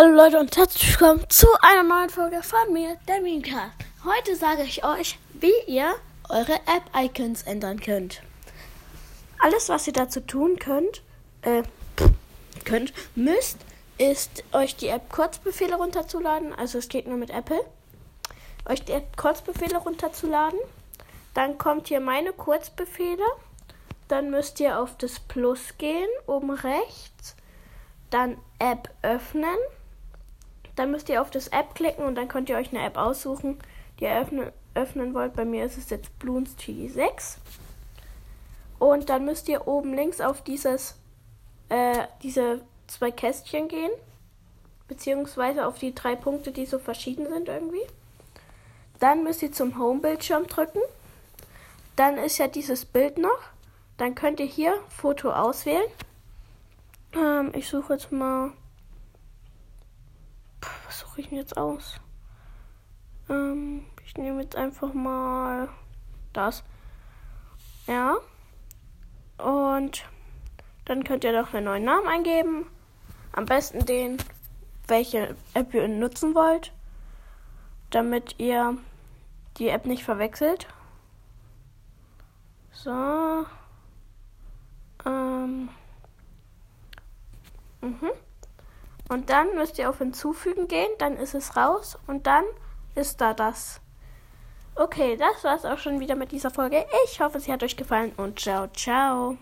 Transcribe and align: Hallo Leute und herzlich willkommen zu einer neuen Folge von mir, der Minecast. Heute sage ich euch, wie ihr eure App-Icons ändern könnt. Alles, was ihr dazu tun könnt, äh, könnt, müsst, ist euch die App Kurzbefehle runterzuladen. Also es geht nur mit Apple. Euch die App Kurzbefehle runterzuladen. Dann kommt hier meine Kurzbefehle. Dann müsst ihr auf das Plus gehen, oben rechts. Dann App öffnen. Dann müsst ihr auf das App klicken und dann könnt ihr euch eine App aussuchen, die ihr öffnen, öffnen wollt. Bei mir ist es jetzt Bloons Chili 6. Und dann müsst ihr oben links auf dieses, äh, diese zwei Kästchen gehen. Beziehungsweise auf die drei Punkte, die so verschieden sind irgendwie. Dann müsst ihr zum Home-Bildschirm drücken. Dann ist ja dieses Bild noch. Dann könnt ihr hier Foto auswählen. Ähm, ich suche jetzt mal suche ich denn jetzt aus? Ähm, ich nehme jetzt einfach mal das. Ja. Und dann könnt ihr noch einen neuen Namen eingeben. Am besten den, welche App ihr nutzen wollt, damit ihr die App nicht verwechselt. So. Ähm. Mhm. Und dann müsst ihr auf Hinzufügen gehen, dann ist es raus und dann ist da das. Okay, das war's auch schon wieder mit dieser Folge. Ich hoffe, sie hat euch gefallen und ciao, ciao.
Hallo 0.00 0.14
Leute 0.14 0.38
und 0.38 0.56
herzlich 0.56 0.90
willkommen 0.90 1.28
zu 1.28 1.48
einer 1.60 1.82
neuen 1.82 2.08
Folge 2.08 2.40
von 2.44 2.72
mir, 2.72 2.96
der 3.08 3.20
Minecast. 3.20 3.72
Heute 4.04 4.36
sage 4.36 4.62
ich 4.62 4.84
euch, 4.84 5.18
wie 5.32 5.52
ihr 5.66 5.92
eure 6.28 6.52
App-Icons 6.52 7.42
ändern 7.42 7.80
könnt. 7.80 8.22
Alles, 9.40 9.68
was 9.68 9.88
ihr 9.88 9.92
dazu 9.92 10.20
tun 10.20 10.56
könnt, 10.60 11.02
äh, 11.42 11.64
könnt, 12.64 12.92
müsst, 13.16 13.58
ist 13.98 14.44
euch 14.52 14.76
die 14.76 14.86
App 14.86 15.10
Kurzbefehle 15.10 15.74
runterzuladen. 15.74 16.54
Also 16.54 16.78
es 16.78 16.88
geht 16.88 17.08
nur 17.08 17.18
mit 17.18 17.30
Apple. 17.30 17.64
Euch 18.66 18.84
die 18.84 18.92
App 18.92 19.16
Kurzbefehle 19.16 19.78
runterzuladen. 19.78 20.60
Dann 21.34 21.58
kommt 21.58 21.88
hier 21.88 21.98
meine 21.98 22.32
Kurzbefehle. 22.32 23.26
Dann 24.06 24.30
müsst 24.30 24.60
ihr 24.60 24.78
auf 24.78 24.96
das 24.96 25.18
Plus 25.18 25.76
gehen, 25.76 26.08
oben 26.28 26.52
rechts. 26.52 27.34
Dann 28.10 28.38
App 28.60 28.90
öffnen. 29.02 29.58
Dann 30.78 30.92
müsst 30.92 31.08
ihr 31.08 31.20
auf 31.20 31.32
das 31.32 31.48
App 31.48 31.74
klicken 31.74 32.04
und 32.04 32.14
dann 32.14 32.28
könnt 32.28 32.48
ihr 32.48 32.56
euch 32.56 32.72
eine 32.72 32.86
App 32.86 32.96
aussuchen, 32.96 33.58
die 33.98 34.04
ihr 34.04 34.16
öffnen, 34.16 34.52
öffnen 34.74 35.12
wollt. 35.12 35.34
Bei 35.34 35.44
mir 35.44 35.64
ist 35.64 35.76
es 35.76 35.90
jetzt 35.90 36.16
Bloons 36.20 36.54
Chili 36.56 36.88
6. 36.88 37.38
Und 38.78 39.08
dann 39.08 39.24
müsst 39.24 39.48
ihr 39.48 39.66
oben 39.66 39.92
links 39.92 40.20
auf 40.20 40.40
dieses, 40.42 40.94
äh, 41.68 42.06
diese 42.22 42.60
zwei 42.86 43.10
Kästchen 43.10 43.66
gehen. 43.66 43.90
Beziehungsweise 44.86 45.66
auf 45.66 45.80
die 45.80 45.96
drei 45.96 46.14
Punkte, 46.14 46.52
die 46.52 46.64
so 46.64 46.78
verschieden 46.78 47.26
sind 47.26 47.48
irgendwie. 47.48 47.82
Dann 49.00 49.24
müsst 49.24 49.42
ihr 49.42 49.50
zum 49.50 49.80
Home-Bildschirm 49.80 50.46
drücken. 50.46 50.80
Dann 51.96 52.18
ist 52.18 52.38
ja 52.38 52.46
dieses 52.46 52.84
Bild 52.84 53.18
noch. 53.18 53.40
Dann 53.96 54.14
könnt 54.14 54.38
ihr 54.38 54.46
hier 54.46 54.74
Foto 54.90 55.32
auswählen. 55.32 55.90
Ähm, 57.14 57.50
ich 57.52 57.68
suche 57.68 57.94
jetzt 57.94 58.12
mal 58.12 58.52
suche 61.18 61.22
ich 61.22 61.28
denn 61.30 61.38
jetzt 61.38 61.56
aus? 61.56 62.00
Ähm, 63.28 63.84
ich 64.04 64.16
nehme 64.16 64.42
jetzt 64.42 64.54
einfach 64.54 64.94
mal 64.94 65.68
das. 66.32 66.62
Ja. 67.88 68.18
Und 69.38 70.04
dann 70.84 71.02
könnt 71.02 71.24
ihr 71.24 71.32
noch 71.32 71.52
einen 71.52 71.64
neuen 71.64 71.84
Namen 71.84 72.06
eingeben. 72.06 72.66
Am 73.32 73.46
besten 73.46 73.84
den, 73.84 74.18
welche 74.86 75.34
App 75.54 75.74
ihr 75.74 75.88
nutzen 75.88 76.36
wollt, 76.36 76.72
damit 77.90 78.36
ihr 78.38 78.78
die 79.56 79.68
App 79.68 79.86
nicht 79.86 80.04
verwechselt. 80.04 80.68
So. 82.70 83.44
Ähm. 85.04 85.68
Mhm. 87.80 88.10
Und 89.08 89.30
dann 89.30 89.54
müsst 89.54 89.78
ihr 89.78 89.88
auf 89.88 89.98
Hinzufügen 89.98 90.68
gehen, 90.68 90.90
dann 90.98 91.16
ist 91.16 91.34
es 91.34 91.56
raus 91.56 91.98
und 92.06 92.26
dann 92.26 92.44
ist 92.94 93.20
da 93.20 93.32
das. 93.32 93.80
Okay, 94.74 95.16
das 95.16 95.42
war's 95.44 95.64
auch 95.64 95.78
schon 95.78 95.98
wieder 95.98 96.14
mit 96.14 96.30
dieser 96.30 96.50
Folge. 96.50 96.84
Ich 97.06 97.20
hoffe, 97.20 97.40
sie 97.40 97.52
hat 97.52 97.62
euch 97.62 97.76
gefallen 97.76 98.12
und 98.16 98.38
ciao, 98.38 98.68
ciao. 98.68 99.38